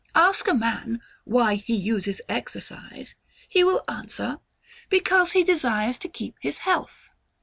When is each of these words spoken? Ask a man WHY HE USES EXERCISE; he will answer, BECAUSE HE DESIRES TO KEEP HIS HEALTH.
Ask 0.15 0.47
a 0.47 0.55
man 0.55 0.99
WHY 1.25 1.53
HE 1.57 1.75
USES 1.75 2.21
EXERCISE; 2.27 3.13
he 3.47 3.63
will 3.63 3.83
answer, 3.87 4.39
BECAUSE 4.89 5.33
HE 5.33 5.43
DESIRES 5.43 5.99
TO 5.99 6.09
KEEP 6.09 6.35
HIS 6.39 6.57
HEALTH. 6.65 7.11